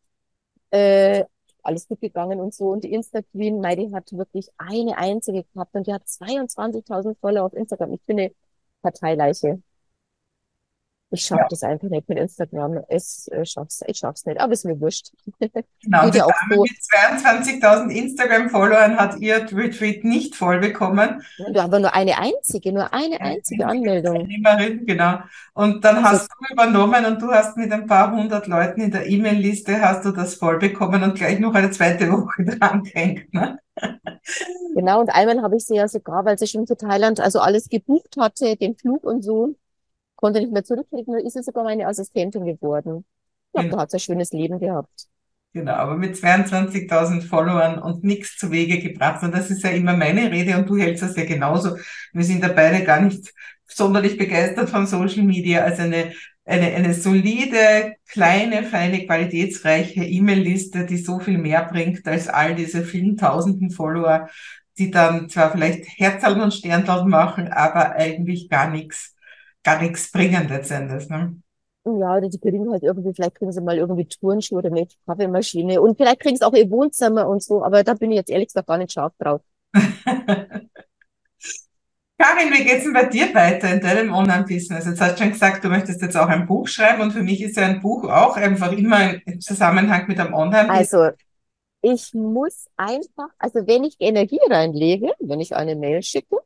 Äh, 0.70 1.24
alles 1.66 1.88
gut 1.88 2.00
gegangen 2.00 2.40
und 2.40 2.54
so. 2.54 2.70
Und 2.70 2.84
die 2.84 2.92
Insta-Queen, 2.92 3.62
die 3.62 3.94
hat 3.94 4.12
wirklich 4.12 4.48
eine 4.58 4.96
einzige 4.98 5.44
gehabt 5.44 5.74
und 5.74 5.86
die 5.86 5.92
hat 5.92 6.04
22.000 6.06 7.16
Follower 7.20 7.46
auf 7.46 7.54
Instagram. 7.54 7.92
Ich 7.94 8.02
bin 8.02 8.18
eine 8.20 8.32
Parteileiche. 8.82 9.62
Ich 11.16 11.24
schaffe 11.24 11.42
ja. 11.42 11.48
das 11.48 11.62
einfach 11.62 11.88
nicht 11.88 12.08
mit 12.10 12.18
Instagram. 12.18 12.84
Es, 12.88 13.26
äh, 13.28 13.44
schaff's, 13.46 13.80
ich 13.86 13.96
schaff's 13.96 14.26
nicht, 14.26 14.38
aber 14.38 14.52
ist 14.52 14.66
mir 14.66 14.78
wurscht. 14.78 15.12
Genau, 15.82 16.10
die 16.10 16.18
Dame 16.18 16.32
mit 16.48 16.72
22.000 17.62 17.90
Instagram-Followern 17.90 18.96
hat 18.96 19.18
ihr 19.20 19.46
Retreat 19.52 20.04
nicht 20.04 20.34
voll 20.34 20.58
bekommen. 20.58 21.22
Du 21.52 21.60
aber 21.60 21.78
nur 21.78 21.94
eine 21.94 22.18
einzige, 22.18 22.72
nur 22.72 22.92
eine 22.92 23.20
einzige 23.20 23.66
Anmeldung. 23.66 24.28
Genau. 24.84 25.18
Und 25.54 25.84
dann 25.84 25.96
also, 25.98 26.08
hast 26.08 26.28
du 26.28 26.52
übernommen 26.52 27.04
und 27.06 27.22
du 27.22 27.30
hast 27.30 27.56
mit 27.56 27.72
ein 27.72 27.86
paar 27.86 28.12
hundert 28.12 28.46
Leuten 28.46 28.80
in 28.80 28.90
der 28.90 29.06
E-Mail-Liste 29.06 29.80
hast 29.80 30.04
du 30.04 30.10
das 30.10 30.34
voll 30.34 30.58
bekommen 30.58 31.02
und 31.02 31.14
gleich 31.14 31.38
noch 31.38 31.54
eine 31.54 31.70
zweite 31.70 32.10
Woche 32.10 32.44
dran 32.58 32.82
gehängt, 32.82 33.32
ne? 33.32 33.58
Genau, 34.74 35.00
und 35.00 35.10
einmal 35.10 35.42
habe 35.42 35.56
ich 35.56 35.66
sie 35.66 35.76
ja 35.76 35.86
sogar, 35.86 36.24
weil 36.24 36.38
sie 36.38 36.46
schon 36.46 36.66
für 36.66 36.76
Thailand 36.76 37.20
also 37.20 37.40
alles 37.40 37.68
gebucht 37.68 38.16
hatte, 38.18 38.56
den 38.56 38.74
Flug 38.74 39.04
und 39.04 39.22
so, 39.22 39.54
konnte 40.16 40.40
nicht 40.40 40.52
mehr 40.52 40.64
zurücktreten, 40.64 41.14
ist 41.14 41.34
sie 41.34 41.42
sogar 41.42 41.64
meine 41.64 41.86
Assistentin 41.86 42.44
geworden. 42.44 43.04
Ich 43.48 43.52
glaube, 43.52 43.68
ja. 43.68 43.74
da 43.74 43.82
hat 43.82 43.90
sie 43.90 43.98
ein 43.98 44.00
schönes 44.00 44.32
Leben 44.32 44.58
gehabt. 44.58 45.08
Genau, 45.56 45.72
aber 45.72 45.96
mit 45.96 46.16
22.000 46.16 47.22
Followern 47.22 47.78
und 47.78 48.04
nichts 48.04 48.36
zu 48.36 48.50
Wege 48.50 48.78
gebracht. 48.78 49.22
Und 49.22 49.34
das 49.34 49.50
ist 49.50 49.62
ja 49.62 49.70
immer 49.70 49.96
meine 49.96 50.30
Rede 50.30 50.58
und 50.58 50.68
du 50.68 50.76
hältst 50.76 51.02
das 51.02 51.16
ja 51.16 51.24
genauso. 51.24 51.78
Wir 52.12 52.24
sind 52.24 52.44
da 52.44 52.48
beide 52.48 52.84
gar 52.84 53.00
nicht 53.00 53.32
sonderlich 53.64 54.18
begeistert 54.18 54.68
von 54.68 54.86
Social 54.86 55.22
Media. 55.22 55.64
Also 55.64 55.82
eine, 55.82 56.12
eine, 56.44 56.66
eine 56.74 56.92
solide, 56.92 57.94
kleine, 58.06 58.64
feine, 58.64 59.06
qualitätsreiche 59.06 60.04
E-Mail-Liste, 60.04 60.84
die 60.84 60.98
so 60.98 61.20
viel 61.20 61.38
mehr 61.38 61.64
bringt 61.64 62.06
als 62.06 62.28
all 62.28 62.54
diese 62.54 62.84
vielen 62.84 63.16
tausenden 63.16 63.70
Follower, 63.70 64.28
die 64.76 64.90
dann 64.90 65.30
zwar 65.30 65.52
vielleicht 65.52 65.86
Herzallen 65.98 66.42
und 66.42 66.52
Sterntausend 66.52 67.08
machen, 67.08 67.48
aber 67.48 67.92
eigentlich 67.92 68.50
gar 68.50 68.70
nichts 68.70 69.15
gar 69.66 69.82
nichts 69.82 70.10
bringen 70.12 70.48
letztendlich. 70.48 71.08
Ne? 71.08 71.36
Ja, 71.84 72.16
oder 72.16 72.28
die 72.28 72.38
kriegen 72.38 72.70
halt 72.70 72.82
irgendwie, 72.82 73.12
vielleicht 73.14 73.34
kriegen 73.34 73.52
sie 73.52 73.60
mal 73.60 73.76
irgendwie 73.76 74.06
Turnschuhe 74.06 74.58
oder 74.58 74.70
eine 74.70 74.86
Kaffeemaschine 75.06 75.80
und 75.80 75.96
vielleicht 75.96 76.20
kriegen 76.20 76.36
sie 76.36 76.44
auch 76.44 76.54
ihr 76.54 76.70
Wohnzimmer 76.70 77.28
und 77.28 77.42
so, 77.42 77.64
aber 77.64 77.84
da 77.84 77.94
bin 77.94 78.10
ich 78.10 78.16
jetzt 78.16 78.30
ehrlich 78.30 78.48
gesagt 78.48 78.68
gar 78.68 78.78
nicht 78.78 78.92
scharf 78.92 79.12
drauf. 79.18 79.40
Karin, 82.18 82.50
wie 82.50 82.64
geht's 82.64 82.84
denn 82.84 82.94
bei 82.94 83.04
dir 83.04 83.32
weiter 83.34 83.70
in 83.72 83.80
deinem 83.80 84.12
Online-Business? 84.12 84.86
Jetzt 84.86 85.00
hast 85.00 85.18
du 85.18 85.22
schon 85.22 85.32
gesagt, 85.32 85.62
du 85.62 85.68
möchtest 85.68 86.00
jetzt 86.00 86.16
auch 86.16 86.28
ein 86.28 86.46
Buch 86.46 86.66
schreiben 86.66 87.02
und 87.02 87.12
für 87.12 87.22
mich 87.22 87.42
ist 87.42 87.56
ja 87.56 87.66
ein 87.66 87.82
Buch 87.82 88.04
auch 88.04 88.36
einfach 88.36 88.72
immer 88.72 89.14
im 89.26 89.40
Zusammenhang 89.40 90.06
mit 90.08 90.18
einem 90.18 90.32
Online-Business. 90.32 90.94
Also, 90.94 91.16
ich 91.82 92.14
muss 92.14 92.66
einfach, 92.76 93.28
also 93.38 93.66
wenn 93.66 93.84
ich 93.84 93.96
Energie 94.00 94.40
reinlege, 94.48 95.12
wenn 95.20 95.40
ich 95.40 95.54
eine 95.54 95.76
Mail 95.76 96.02
schicke, 96.02 96.38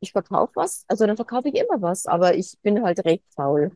ich 0.00 0.12
verkaufe 0.12 0.52
was, 0.56 0.84
also 0.88 1.06
dann 1.06 1.16
verkaufe 1.16 1.48
ich 1.48 1.54
immer 1.54 1.80
was, 1.80 2.06
aber 2.06 2.34
ich 2.34 2.56
bin 2.62 2.82
halt 2.82 3.04
recht 3.04 3.24
faul. 3.34 3.72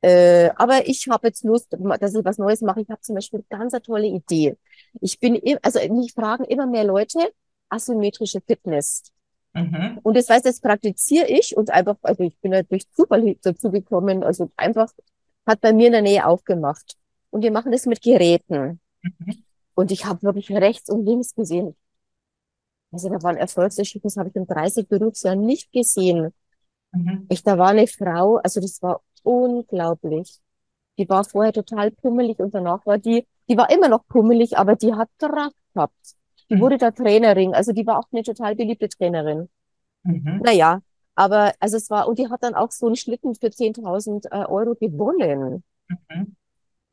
Äh, 0.00 0.50
aber 0.56 0.86
ich 0.86 1.08
habe 1.08 1.26
jetzt 1.28 1.44
Lust, 1.44 1.72
dass 1.72 2.14
ich 2.14 2.24
was 2.24 2.38
Neues 2.38 2.60
mache. 2.60 2.82
Ich 2.82 2.88
habe 2.88 3.00
zum 3.00 3.16
Beispiel 3.16 3.44
eine 3.48 3.60
ganz 3.60 3.74
eine 3.74 3.82
tolle 3.82 4.06
Idee. 4.06 4.56
Ich 5.00 5.18
bin, 5.18 5.34
im, 5.34 5.58
also 5.62 5.80
mich 5.92 6.12
fragen 6.12 6.44
immer 6.44 6.66
mehr 6.66 6.84
Leute 6.84 7.18
asymmetrische 7.68 8.40
Fitness. 8.40 9.02
Mhm. 9.54 9.98
Und 10.02 10.16
das 10.16 10.28
heißt, 10.28 10.46
das 10.46 10.60
praktiziere 10.60 11.26
ich 11.26 11.56
und 11.56 11.70
einfach, 11.70 11.96
also 12.02 12.22
ich 12.22 12.38
bin 12.38 12.54
halt 12.54 12.70
durch 12.70 12.88
Zufall 12.92 13.36
dazu 13.42 13.70
gekommen, 13.70 14.22
also 14.22 14.50
einfach 14.56 14.92
hat 15.46 15.60
bei 15.60 15.72
mir 15.72 15.86
in 15.86 15.92
der 15.92 16.02
Nähe 16.02 16.26
aufgemacht. 16.26 16.96
Und 17.30 17.42
wir 17.42 17.50
machen 17.50 17.72
das 17.72 17.86
mit 17.86 18.00
Geräten. 18.00 18.80
Mhm. 19.02 19.44
Und 19.74 19.90
ich 19.90 20.04
habe 20.04 20.22
wirklich 20.22 20.50
rechts 20.50 20.90
und 20.90 21.04
links 21.04 21.34
gesehen. 21.34 21.74
Also 22.90 23.08
da 23.08 23.22
waren 23.22 23.36
das 23.36 24.16
habe 24.16 24.28
ich 24.28 24.36
in 24.36 24.46
30 24.46 24.88
Berufsjahren 24.88 25.44
nicht 25.44 25.70
gesehen. 25.72 26.32
Mhm. 26.92 27.26
Ich, 27.28 27.42
da 27.42 27.58
war 27.58 27.68
eine 27.68 27.86
Frau, 27.86 28.36
also 28.36 28.60
das 28.60 28.80
war 28.82 29.02
unglaublich. 29.22 30.40
Die 30.98 31.08
war 31.08 31.24
vorher 31.24 31.52
total 31.52 31.90
pummelig 31.90 32.38
und 32.38 32.54
danach 32.54 32.84
war 32.86 32.98
die, 32.98 33.26
die 33.48 33.56
war 33.56 33.70
immer 33.70 33.88
noch 33.88 34.06
pummelig, 34.08 34.56
aber 34.56 34.74
die 34.74 34.94
hat 34.94 35.08
Kraft 35.18 35.56
gehabt. 35.74 36.16
Die 36.50 36.56
Mhm. 36.56 36.60
wurde 36.60 36.78
da 36.78 36.90
Trainerin, 36.90 37.54
also 37.54 37.72
die 37.72 37.86
war 37.86 37.98
auch 37.98 38.06
eine 38.10 38.22
total 38.22 38.56
beliebte 38.56 38.88
Trainerin. 38.88 39.48
Mhm. 40.02 40.40
Naja, 40.42 40.80
aber 41.14 41.52
also 41.60 41.76
es 41.76 41.90
war, 41.90 42.08
und 42.08 42.18
die 42.18 42.28
hat 42.30 42.42
dann 42.42 42.54
auch 42.54 42.70
so 42.72 42.86
einen 42.86 42.96
Schlitten 42.96 43.34
für 43.34 43.50
10.000 43.50 44.26
äh, 44.32 44.44
Euro 44.46 44.74
gewonnen. 44.74 45.62
Mhm. 45.88 46.36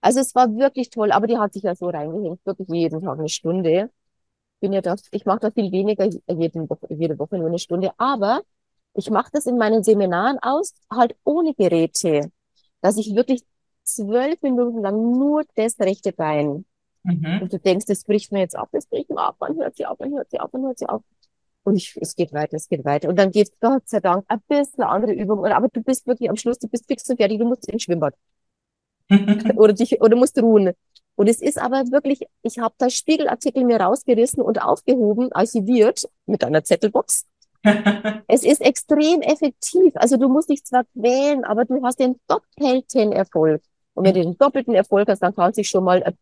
Also 0.01 0.19
es 0.19 0.35
war 0.35 0.55
wirklich 0.55 0.89
toll, 0.89 1.11
aber 1.11 1.25
die 1.25 1.37
hat 1.37 1.53
sich 1.53 1.63
ja 1.63 1.73
so 1.73 1.89
reingehängt, 1.89 2.45
wirklich 2.45 2.67
jeden 2.69 3.01
Tag 3.01 3.17
eine 3.17 3.29
Stunde. 3.29 3.89
Bin 4.65 4.73
ja 4.73 4.81
da, 4.81 4.95
ich 5.11 5.25
mache 5.25 5.41
da 5.41 5.51
viel 5.51 5.71
weniger 5.71 6.05
jeden, 6.05 6.67
jede 6.89 7.19
Woche 7.19 7.37
nur 7.37 7.49
eine 7.49 7.59
Stunde, 7.59 7.91
aber 7.99 8.41
ich 8.95 9.11
mache 9.11 9.29
das 9.31 9.45
in 9.45 9.59
meinen 9.59 9.83
Seminaren 9.83 10.39
aus, 10.41 10.73
halt 10.89 11.15
ohne 11.23 11.53
Geräte, 11.53 12.31
dass 12.81 12.97
ich 12.97 13.15
wirklich 13.15 13.43
zwölf 13.83 14.41
Minuten 14.41 14.81
lang 14.81 15.11
nur 15.11 15.43
das 15.53 15.79
rechte 15.79 16.13
Bein. 16.13 16.65
Mhm. 17.03 17.43
Und 17.43 17.53
du 17.53 17.59
denkst, 17.59 17.85
das 17.85 18.05
bricht 18.05 18.31
mir 18.31 18.39
jetzt 18.39 18.55
ab, 18.55 18.69
das 18.71 18.87
bricht 18.87 19.11
mir 19.11 19.19
ab, 19.19 19.35
man 19.39 19.55
hört 19.55 19.77
sie 19.77 19.85
auf, 19.85 19.99
man 19.99 20.13
hört 20.13 20.31
sie 20.31 20.39
auf, 20.39 20.51
man 20.51 20.63
hört 20.63 20.79
sie 20.79 20.89
auf. 20.89 21.03
Und 21.61 21.75
ich, 21.75 21.95
es 22.01 22.15
geht 22.15 22.33
weiter, 22.33 22.57
es 22.57 22.67
geht 22.67 22.83
weiter. 22.85 23.07
Und 23.07 23.19
dann 23.19 23.29
geht 23.29 23.51
Gott 23.61 23.87
sei 23.87 23.99
Dank 23.99 24.25
ein 24.29 24.41
bisschen 24.47 24.81
eine 24.81 24.89
andere 24.89 25.13
Übung. 25.13 25.45
Aber 25.45 25.67
du 25.67 25.83
bist 25.83 26.07
wirklich 26.07 26.27
am 26.31 26.37
Schluss, 26.37 26.57
du 26.57 26.67
bist 26.67 26.87
fix 26.87 27.07
und 27.07 27.17
fertig, 27.17 27.37
du 27.37 27.45
musst 27.45 27.69
ins 27.69 27.83
Schwimmbad 27.83 28.15
oder 29.57 29.73
dich 29.73 30.01
oder 30.01 30.15
musst 30.15 30.41
ruhen. 30.41 30.73
Und 31.15 31.27
es 31.29 31.41
ist 31.41 31.57
aber 31.57 31.91
wirklich, 31.91 32.27
ich 32.41 32.59
habe 32.59 32.75
da 32.77 32.89
Spiegelartikel 32.89 33.63
mir 33.63 33.79
rausgerissen 33.79 34.41
und 34.41 34.61
aufgehoben, 34.61 35.31
archiviert 35.31 36.03
mit 36.25 36.43
einer 36.43 36.63
Zettelbox. 36.63 37.25
Es 38.27 38.43
ist 38.43 38.61
extrem 38.61 39.21
effektiv. 39.21 39.93
Also 39.95 40.17
du 40.17 40.29
musst 40.29 40.49
dich 40.49 40.63
zwar 40.63 40.83
quälen, 40.93 41.43
aber 41.45 41.65
du 41.65 41.83
hast 41.83 41.99
den 41.99 42.19
doppelten 42.27 43.11
Erfolg. 43.11 43.63
Und 43.93 44.05
wenn 44.05 44.13
du 44.13 44.21
den 44.21 44.37
doppelten 44.37 44.75
Erfolg 44.75 45.07
hast, 45.09 45.21
dann 45.21 45.33
kannst 45.33 45.57
du 45.57 45.61
dich 45.61 45.69
schon 45.69 45.83
mal 45.83 46.03
ein, 46.03 46.17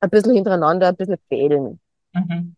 ein 0.00 0.10
bisschen 0.10 0.34
hintereinander 0.34 0.88
ein 0.88 0.96
bisschen 0.96 1.18
quälen. 1.28 1.80
Mhm. 2.12 2.56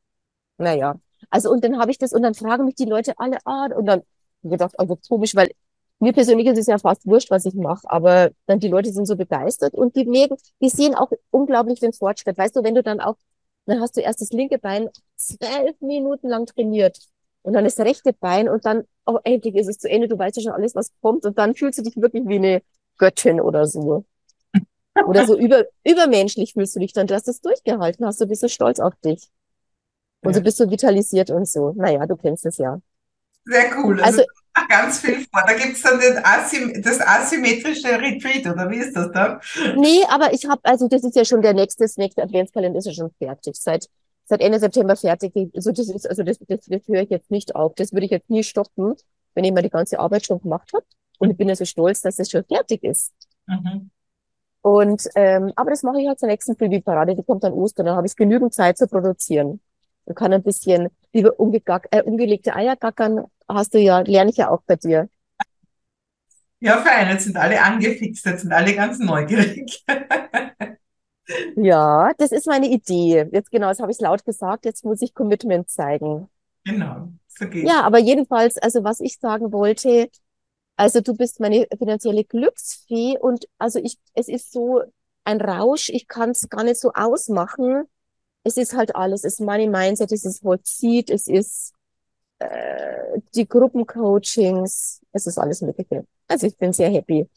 Naja, 0.58 1.00
also 1.30 1.50
und 1.50 1.64
dann 1.64 1.78
habe 1.78 1.90
ich 1.90 1.98
das 1.98 2.12
und 2.12 2.22
dann 2.22 2.34
fragen 2.34 2.64
mich 2.64 2.74
die 2.74 2.84
Leute 2.84 3.14
alle, 3.18 3.38
ah, 3.44 3.66
und 3.74 3.86
dann 3.86 4.02
gedacht, 4.42 4.78
also 4.78 4.96
komisch, 5.08 5.34
weil 5.34 5.50
mir 5.98 6.12
persönlich 6.12 6.46
ist 6.46 6.58
es 6.58 6.66
ja 6.66 6.78
fast 6.78 7.06
wurscht, 7.06 7.30
was 7.30 7.44
ich 7.46 7.54
mache, 7.54 7.88
aber 7.90 8.30
dann 8.46 8.60
die 8.60 8.68
Leute 8.68 8.92
sind 8.92 9.06
so 9.06 9.16
begeistert 9.16 9.74
und 9.74 9.96
die 9.96 10.04
merken, 10.06 10.36
die 10.60 10.68
sehen 10.68 10.94
auch 10.94 11.10
unglaublich 11.30 11.80
den 11.80 11.92
Fortschritt. 11.92 12.36
Weißt 12.38 12.54
du, 12.56 12.62
wenn 12.64 12.74
du 12.74 12.82
dann 12.82 13.00
auch, 13.00 13.16
dann 13.66 13.80
hast 13.80 13.96
du 13.96 14.00
erst 14.00 14.20
das 14.20 14.30
linke 14.30 14.58
Bein 14.58 14.88
zwölf 15.16 15.80
Minuten 15.80 16.28
lang 16.28 16.46
trainiert 16.46 16.98
und 17.42 17.54
dann 17.54 17.64
das 17.64 17.78
rechte 17.78 18.12
Bein 18.12 18.48
und 18.48 18.64
dann, 18.66 18.84
oh, 19.06 19.18
endlich 19.24 19.54
ist 19.56 19.68
es 19.68 19.78
zu 19.78 19.88
Ende, 19.88 20.08
du 20.08 20.18
weißt 20.18 20.36
ja 20.36 20.42
schon 20.42 20.52
alles, 20.52 20.74
was 20.74 20.92
kommt 21.00 21.24
und 21.24 21.38
dann 21.38 21.54
fühlst 21.54 21.78
du 21.78 21.82
dich 21.82 21.96
wirklich 21.96 22.24
wie 22.26 22.36
eine 22.36 22.62
Göttin 22.98 23.40
oder 23.40 23.66
so. 23.66 24.04
Oder 25.06 25.26
so 25.26 25.38
über, 25.38 25.64
übermenschlich 25.84 26.54
fühlst 26.54 26.74
du 26.74 26.80
dich 26.80 26.92
dann. 26.92 27.06
Du 27.06 27.14
hast 27.14 27.28
das 27.28 27.40
durchgehalten, 27.40 28.06
hast 28.06 28.20
du 28.20 28.26
bist 28.26 28.40
so 28.40 28.48
stolz 28.48 28.80
auf 28.80 28.94
dich. 29.04 29.28
Und 30.22 30.32
so 30.34 30.40
Ja. 30.40 30.44
bist 30.44 30.58
du 30.60 30.70
vitalisiert 30.70 31.30
und 31.30 31.46
so. 31.48 31.72
Naja, 31.76 32.06
du 32.06 32.16
kennst 32.16 32.46
es 32.46 32.58
ja. 32.58 32.80
Sehr 33.44 33.70
cool. 33.78 34.02
Also, 34.02 34.22
Also, 34.22 34.30
ganz 34.68 35.00
viel 35.00 35.20
vor. 35.20 35.42
Da 35.46 35.54
gibt's 35.54 35.82
dann 35.82 36.00
den 36.00 36.24
Asym 36.24 36.82
das 36.82 37.00
asymmetrische 37.00 37.88
Retreat, 37.88 38.46
oder 38.46 38.70
wie 38.70 38.78
ist 38.78 38.94
das 38.94 39.10
dann? 39.12 39.40
nee, 39.76 40.02
aber 40.08 40.32
ich 40.32 40.46
habe, 40.46 40.60
also 40.64 40.88
das 40.88 41.04
ist 41.04 41.16
ja 41.16 41.24
schon 41.24 41.42
der 41.42 41.54
nächste, 41.54 41.84
das 41.84 41.96
nächste 41.96 42.22
Adventskalender 42.22 42.78
ist 42.78 42.86
ja 42.86 42.92
schon 42.92 43.10
fertig. 43.18 43.56
Seit, 43.56 43.88
seit 44.24 44.40
Ende 44.40 44.58
September 44.58 44.96
fertig. 44.96 45.32
Also 45.54 45.72
das 45.72 45.88
ist, 45.88 46.08
also 46.08 46.22
das, 46.22 46.38
das, 46.48 46.60
das 46.66 46.88
höre 46.88 47.02
ich 47.02 47.10
jetzt 47.10 47.30
nicht 47.30 47.54
auf. 47.54 47.74
Das 47.74 47.92
würde 47.92 48.06
ich 48.06 48.10
jetzt 48.12 48.30
nie 48.30 48.42
stoppen, 48.42 48.94
wenn 49.34 49.44
ich 49.44 49.52
mal 49.52 49.62
die 49.62 49.70
ganze 49.70 49.98
Arbeit 49.98 50.26
schon 50.26 50.40
gemacht 50.40 50.70
habe. 50.72 50.84
Und 51.18 51.30
ich 51.30 51.36
bin 51.36 51.48
ja 51.48 51.56
so 51.56 51.64
stolz, 51.64 52.02
dass 52.02 52.16
das 52.16 52.30
schon 52.30 52.44
fertig 52.44 52.82
ist. 52.84 53.12
Mhm. 53.46 53.90
Und, 54.62 55.08
ähm, 55.14 55.52
aber 55.54 55.70
das 55.70 55.84
mache 55.84 56.00
ich 56.00 56.08
halt 56.08 56.18
zur 56.18 56.28
nächsten 56.28 56.56
Filmparade, 56.56 57.14
die 57.14 57.22
kommt 57.22 57.44
an 57.44 57.52
Ostern, 57.52 57.86
dann 57.86 57.94
habe 57.94 58.08
ich 58.08 58.16
genügend 58.16 58.52
Zeit 58.52 58.76
zu 58.76 58.88
produzieren. 58.88 59.60
Und 60.06 60.14
kann 60.16 60.32
ein 60.32 60.42
bisschen, 60.42 60.88
liebe 61.12 61.32
umgegack, 61.32 61.86
äh, 61.92 62.02
umgelegte 62.02 62.54
Eier 62.54 62.74
gackern, 62.74 63.26
hast 63.48 63.74
du 63.74 63.78
ja, 63.78 64.00
lerne 64.00 64.30
ich 64.30 64.36
ja 64.36 64.50
auch 64.50 64.62
bei 64.66 64.76
dir. 64.76 65.08
Ja, 66.60 66.78
fein. 66.78 67.08
Jetzt 67.08 67.24
sind 67.24 67.36
alle 67.36 67.62
angefixt, 67.62 68.24
jetzt 68.24 68.42
sind 68.42 68.52
alle 68.52 68.74
ganz 68.74 68.98
neugierig. 68.98 69.84
Ja, 71.56 72.12
das 72.18 72.32
ist 72.32 72.46
meine 72.46 72.68
Idee. 72.68 73.28
Jetzt 73.32 73.50
genau, 73.50 73.68
das 73.68 73.80
habe 73.80 73.90
ich 73.90 74.00
laut 74.00 74.24
gesagt, 74.24 74.64
jetzt 74.64 74.84
muss 74.84 75.02
ich 75.02 75.12
Commitment 75.12 75.68
zeigen. 75.68 76.28
Genau, 76.64 77.08
so 77.26 77.48
geht's. 77.48 77.68
Ja, 77.68 77.82
aber 77.82 77.98
jedenfalls, 77.98 78.56
also 78.58 78.84
was 78.84 79.00
ich 79.00 79.18
sagen 79.18 79.52
wollte, 79.52 80.08
also 80.76 81.00
du 81.00 81.14
bist 81.14 81.40
meine 81.40 81.66
finanzielle 81.78 82.24
Glücksfee 82.24 83.18
und 83.18 83.46
also 83.58 83.78
ich, 83.80 83.98
es 84.14 84.28
ist 84.28 84.52
so 84.52 84.82
ein 85.24 85.40
Rausch, 85.40 85.88
ich 85.88 86.06
kann 86.06 86.30
es 86.30 86.48
gar 86.48 86.62
nicht 86.64 86.78
so 86.78 86.92
ausmachen. 86.94 87.84
Es 88.44 88.56
ist 88.56 88.76
halt 88.76 88.94
alles, 88.94 89.24
es 89.24 89.34
ist 89.34 89.40
Money 89.40 89.68
Mindset, 89.68 90.12
es 90.12 90.24
ist 90.24 90.42
Vollzieht, 90.42 91.10
es 91.10 91.26
ist 91.26 91.72
äh, 92.38 93.20
die 93.34 93.48
Gruppencoachings, 93.48 95.00
es 95.12 95.26
ist 95.26 95.38
alles 95.38 95.62
Mögliche. 95.62 96.06
Also 96.28 96.46
ich 96.46 96.56
bin 96.56 96.72
sehr 96.72 96.90
happy. 96.90 97.28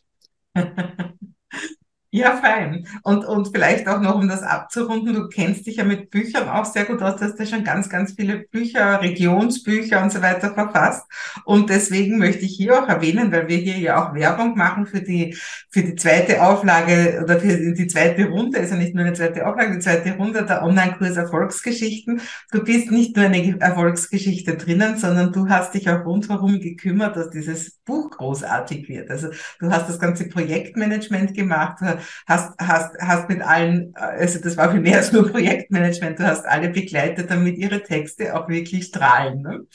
Ja, 2.11 2.37
fein. 2.37 2.87
Und, 3.03 3.23
und 3.23 3.49
vielleicht 3.53 3.87
auch 3.87 4.01
noch, 4.01 4.15
um 4.15 4.27
das 4.27 4.41
abzurunden, 4.41 5.13
du 5.13 5.27
kennst 5.29 5.67
dich 5.67 5.75
ja 5.75 5.83
mit 5.83 6.09
Büchern 6.09 6.49
auch 6.49 6.65
sehr 6.65 6.85
gut 6.85 7.03
aus, 7.03 7.17
du 7.17 7.25
hast 7.25 7.37
ja 7.37 7.45
schon 7.45 7.63
ganz, 7.63 7.87
ganz 7.87 8.13
viele 8.13 8.39
Bücher, 8.49 8.99
Regionsbücher 8.99 10.01
und 10.01 10.11
so 10.11 10.19
weiter 10.23 10.51
verfasst. 10.55 11.05
Und 11.45 11.69
deswegen 11.69 12.17
möchte 12.17 12.45
ich 12.45 12.55
hier 12.57 12.81
auch 12.81 12.89
erwähnen, 12.89 13.31
weil 13.31 13.47
wir 13.47 13.57
hier 13.57 13.77
ja 13.77 14.03
auch 14.09 14.15
Werbung 14.15 14.57
machen 14.57 14.87
für 14.87 15.01
die, 15.01 15.37
für 15.69 15.83
die 15.83 15.93
zweite 15.93 16.41
Auflage 16.41 17.21
oder 17.23 17.39
für 17.39 17.73
die 17.75 17.87
zweite 17.87 18.25
Runde, 18.25 18.57
also 18.57 18.73
nicht 18.73 18.95
nur 18.95 19.05
eine 19.05 19.13
zweite 19.13 19.45
Auflage, 19.45 19.73
die 19.75 19.79
zweite 19.79 20.13
Runde 20.15 20.43
der 20.43 20.63
Online-Kurs 20.63 21.15
Erfolgsgeschichten. 21.15 22.21
Du 22.51 22.63
bist 22.63 22.89
nicht 22.89 23.15
nur 23.15 23.25
eine 23.25 23.59
Erfolgsgeschichte 23.59 24.57
drinnen, 24.57 24.97
sondern 24.97 25.31
du 25.31 25.47
hast 25.47 25.75
dich 25.75 25.87
auch 25.91 26.03
rundherum 26.05 26.59
gekümmert, 26.59 27.15
dass 27.15 27.29
dieses 27.29 27.77
Buch 27.85 28.09
großartig 28.09 28.89
wird. 28.89 29.11
Also 29.11 29.29
du 29.59 29.69
hast 29.69 29.87
das 29.87 29.99
ganze 29.99 30.27
Projektmanagement 30.27 31.35
gemacht, 31.35 31.77
hast, 32.27 32.53
hast, 32.59 32.97
hast 32.99 33.29
mit 33.29 33.41
allen, 33.41 33.93
also 33.95 34.39
das 34.39 34.57
war 34.57 34.71
viel 34.71 34.81
mehr 34.81 34.97
als 34.97 35.11
nur 35.11 35.29
Projektmanagement, 35.29 36.19
du 36.19 36.23
hast 36.25 36.45
alle 36.45 36.69
begleitet, 36.69 37.29
damit 37.29 37.57
ihre 37.57 37.81
Texte 37.83 38.35
auch 38.35 38.47
wirklich 38.47 38.85
strahlen. 38.85 39.41
Ne? 39.41 39.67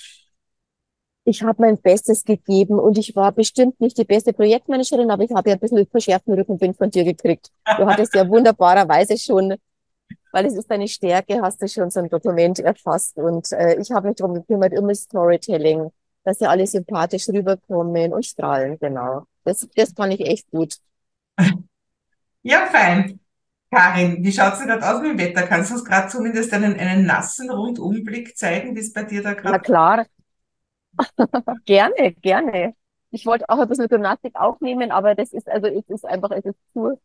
Ich 1.27 1.43
habe 1.43 1.63
mein 1.63 1.79
Bestes 1.79 2.25
gegeben 2.25 2.79
und 2.79 2.99
ich 2.99 3.17
war 3.17 3.33
bestimmt 3.33 3.81
nicht 3.81 3.97
die 3.97 4.05
beste 4.05 4.35
Projektmanagerin, 4.35 5.11
aber 5.11 5.25
ich 5.25 5.33
habe 5.33 5.49
ja 5.49 5.57
ein 5.57 5.61
bisschen 5.61 5.87
verschärften 5.87 6.35
Rückenwind 6.35 6.77
von 6.77 6.91
dir 6.91 7.05
gekriegt. 7.05 7.51
Du 7.79 7.87
hattest 7.87 8.15
ja 8.15 8.29
wunderbarerweise 8.29 9.17
schon, 9.17 9.55
weil 10.33 10.45
es 10.45 10.55
ist 10.55 10.71
deine 10.71 10.87
Stärke, 10.87 11.41
hast 11.41 11.63
du 11.63 11.69
schon 11.69 11.91
so 11.91 12.01
ein 12.01 12.11
Dokument 12.11 12.59
erfasst 12.59 13.17
und 13.17 13.51
äh, 13.53 13.81
ich 13.81 13.91
habe 13.91 14.09
mich 14.09 14.17
darum 14.17 14.35
gekümmert, 14.35 14.75
immer 14.75 14.95
Storytelling, 14.95 15.91
dass 16.25 16.41
ja 16.41 16.51
alle 16.51 16.67
sympathisch 16.67 17.27
rüberkommen 17.29 18.13
und 18.13 18.27
strahlen, 18.27 18.79
genau. 18.79 19.27
Das, 19.45 19.67
das 19.77 19.95
kann 19.95 20.11
ich 20.11 20.21
echt 20.21 20.51
gut. 20.51 20.77
Ja, 22.45 22.67
fein. 22.67 23.21
Karin, 23.71 24.23
wie 24.25 24.33
schaut's 24.33 24.59
denn 24.59 24.69
gerade 24.69 24.89
aus 24.89 25.03
mit 25.03 25.11
dem 25.13 25.19
Wetter? 25.19 25.43
Kannst 25.47 25.71
du 25.71 25.75
uns 25.75 25.85
gerade 25.85 26.09
zumindest 26.09 26.53
einen, 26.53 26.79
einen 26.79 27.07
nassen 27.07 27.51
Rundumblick 27.51 28.37
zeigen, 28.37 28.77
wie 28.77 28.81
es 28.81 28.93
bei 28.93 29.05
dir 29.05 29.23
da 29.23 29.35
Na 29.47 29.59
gerade 29.59 29.59
klar, 29.59 30.07
gerne, 31.67 32.13
gerne. 32.23 32.75
Ich 33.11 33.27
wollte 33.27 33.49
auch 33.49 33.59
ein 33.59 33.69
bisschen 33.69 33.89
Gymnastik 33.89 34.35
aufnehmen, 34.37 34.91
aber 34.91 35.15
das 35.15 35.33
ist, 35.33 35.49
also 35.49 35.67
es 35.69 35.89
ist 35.89 36.05
einfach, 36.07 36.31
es 36.33 36.45
ist 36.45 36.59
zu, 36.73 36.99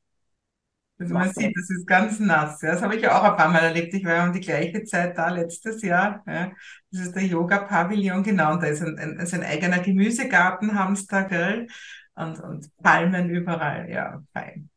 Also 0.99 1.13
man 1.13 1.31
sieht, 1.33 1.55
das 1.57 1.69
ist 1.69 1.87
ganz 1.87 2.19
nass. 2.19 2.61
Ja. 2.61 2.73
Das 2.73 2.81
habe 2.81 2.95
ich 2.95 3.01
ja 3.01 3.17
auch 3.17 3.23
ein 3.23 3.37
paar 3.37 3.49
Mal 3.49 3.59
erlebt. 3.63 3.93
Ich 3.93 4.03
war 4.03 4.15
ja 4.15 4.25
um 4.25 4.33
die 4.33 4.41
gleiche 4.41 4.83
Zeit 4.83 5.17
da 5.17 5.29
letztes 5.29 5.81
Jahr. 5.81 6.23
Ja. 6.27 6.51
Das 6.91 7.01
ist 7.01 7.15
der 7.15 7.23
Yoga-Pavillon, 7.25 8.21
genau. 8.23 8.53
Und 8.53 8.63
da 8.63 8.67
ist 8.67 8.81
ein, 8.81 8.97
ein, 8.99 9.17
ist 9.19 9.33
ein 9.33 9.43
eigener 9.43 9.79
Gemüsegarten, 9.79 10.71
da, 11.09 11.21
gell? 11.23 11.67
Und, 12.15 12.39
und 12.41 12.77
Palmen 12.83 13.29
überall. 13.29 13.89
Ja, 13.89 14.21
fein. 14.33 14.69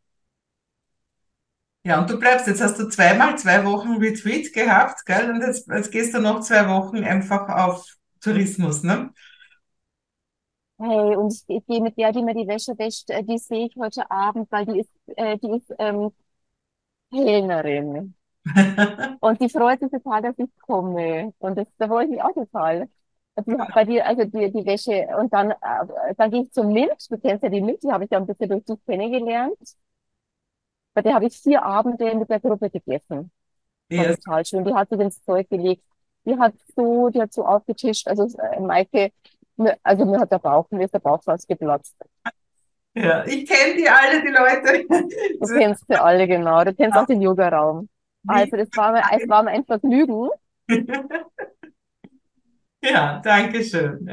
Ja, 1.84 2.00
und 2.00 2.08
du 2.10 2.18
bleibst, 2.18 2.46
jetzt 2.46 2.60
hast 2.60 2.78
du 2.78 2.88
zweimal 2.88 3.36
zwei 3.38 3.64
Wochen 3.64 3.96
Retreat 3.96 4.52
gehabt, 4.52 5.04
gell? 5.04 5.30
Und 5.30 5.40
jetzt, 5.40 5.66
jetzt 5.68 5.90
gehst 5.90 6.14
du 6.14 6.20
noch 6.20 6.40
zwei 6.40 6.68
Wochen 6.68 7.02
einfach 7.02 7.48
auf 7.48 7.84
Tourismus, 8.20 8.82
ne? 8.84 9.12
Hey, 10.78 11.16
und 11.16 11.32
ich, 11.32 11.44
ich 11.48 11.66
gehe 11.66 11.80
mit 11.80 11.96
der, 11.96 12.12
die 12.12 12.22
mir 12.22 12.34
die 12.34 12.46
Wäsche 12.48 12.76
wäscht, 12.78 13.08
äh, 13.10 13.22
die 13.22 13.38
sehe 13.38 13.66
ich 13.66 13.76
heute 13.76 14.10
Abend, 14.10 14.50
weil 14.50 14.66
die 14.66 14.80
ist, 14.80 14.90
äh, 15.16 15.38
die 15.38 15.50
ist 15.56 15.72
ähm, 15.78 16.10
Kellnerin. 17.10 18.14
Und 19.20 19.40
die 19.40 19.48
freut 19.48 19.80
sich 19.80 19.90
total, 19.90 20.22
dass 20.22 20.38
ich 20.38 20.50
komme. 20.66 21.32
Und 21.38 21.56
das, 21.58 21.68
da 21.78 21.86
freue 21.88 22.04
ich 22.04 22.10
mich 22.10 22.22
auch 22.22 22.32
total. 22.34 22.88
Also, 23.36 23.56
bei 23.74 23.84
dir, 23.84 24.06
also 24.06 24.24
die, 24.24 24.50
die 24.52 24.66
Wäsche. 24.66 25.06
Und 25.18 25.32
dann, 25.32 25.52
äh, 25.52 26.14
dann 26.16 26.30
gehe 26.30 26.42
ich 26.42 26.52
zum 26.52 26.72
Mint. 26.72 27.10
Du 27.10 27.18
kennst 27.18 27.42
ja 27.44 27.48
die 27.48 27.60
Mint, 27.60 27.82
die 27.82 27.90
habe 27.92 28.04
ich 28.04 28.10
ja 28.10 28.18
ein 28.18 28.26
bisschen 28.26 28.48
durch 28.48 28.64
dich 28.64 28.84
kennengelernt. 28.86 29.56
Bei 30.94 31.02
der 31.02 31.14
habe 31.14 31.26
ich 31.26 31.38
vier 31.40 31.64
Abende 31.64 32.14
mit 32.16 32.28
der 32.30 32.40
Gruppe 32.40 32.70
gegessen. 32.70 33.30
War 33.96 34.06
Ja, 34.06 34.16
total 34.16 34.44
schön. 34.46 34.64
Die 34.64 34.74
hat 34.74 34.90
sich 34.90 35.00
ins 35.00 35.22
Zeug 35.24 35.48
gelegt. 35.50 35.84
Die 36.26 36.38
hat 36.38 36.54
so, 36.76 37.10
die 37.10 37.20
hat 37.22 37.32
so 37.32 37.44
aufgetischt. 37.46 38.08
Also 38.08 38.24
äh, 38.38 38.60
Maike, 38.60 39.12
mir, 39.56 39.78
also 39.82 40.04
mir 40.06 40.20
hat 40.20 40.32
der 40.32 40.38
Bauch, 40.40 40.70
mir 40.70 40.84
ist 40.86 40.94
der 40.94 41.00
Bauch 41.00 41.22
fast 41.24 41.48
geplatzt. 41.48 41.96
ja. 42.94 43.24
Ich 43.26 43.46
kenne 43.48 43.76
die 43.76 43.88
alle, 43.88 44.22
die 44.22 44.28
Leute. 44.28 44.86
Du 45.40 45.48
kennst 45.48 45.86
sie 45.88 45.96
alle 46.00 46.26
genau. 46.28 46.64
Du 46.64 46.74
kennst 46.74 46.96
auch 46.98 47.06
den 47.06 47.20
Yogaraum. 47.22 47.88
Also 48.26 48.56
das 48.56 48.68
war 48.74 48.92
mir, 48.92 49.02
es 49.10 49.28
war 49.28 49.42
mir 49.42 49.50
ein 49.50 49.64
Vergnügen. 49.64 50.28
Ja, 52.82 53.20
danke 53.24 53.62
schön. 53.62 54.08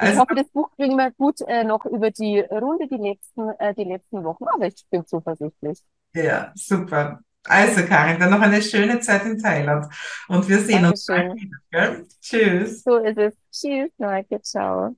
Ich 0.00 0.14
Also, 0.14 0.16
hoffe, 0.16 0.34
das 0.34 0.50
Buch 0.50 0.70
bringen 0.76 0.96
wir 0.98 1.10
gut 1.12 1.40
äh, 1.46 1.64
noch 1.64 1.84
über 1.86 2.10
die 2.10 2.40
Runde 2.40 2.86
die 2.88 2.96
letzten, 2.96 3.48
äh, 3.58 3.74
die 3.74 3.84
letzten 3.84 4.22
Wochen, 4.24 4.44
aber 4.48 4.66
ich 4.66 4.84
bin 4.90 5.06
zuversichtlich. 5.06 5.82
Ja, 6.14 6.52
super. 6.54 7.20
Also, 7.44 7.84
Karin, 7.84 8.20
dann 8.20 8.30
noch 8.30 8.40
eine 8.40 8.62
schöne 8.62 9.00
Zeit 9.00 9.24
in 9.24 9.38
Thailand. 9.38 9.92
Und 10.28 10.48
wir 10.48 10.60
sehen 10.60 10.84
uns 10.84 11.06
bald 11.06 11.30
Dankeschön. 11.30 11.50
wieder? 11.70 12.02
Tschüss. 12.20 12.82
So 12.84 12.98
ist 12.98 13.18
es. 13.18 13.34
Tschüss, 13.50 13.90
Maike, 13.98 14.40
ciao. 14.42 14.96